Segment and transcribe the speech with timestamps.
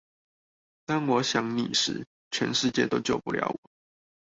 [0.87, 3.69] 當我想你時，全世界都救不了我